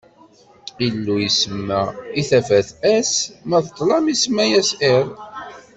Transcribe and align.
Illu 0.85 1.15
isemma 1.29 1.81
i 2.19 2.23
tafat 2.29 2.67
ass, 2.95 3.11
ma 3.49 3.57
d 3.65 3.67
ṭṭlam 3.71 4.05
isemma-as 4.13 4.69
iḍ. 4.93 5.07